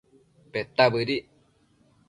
Peta 0.51 0.85
bëdic 0.91 1.25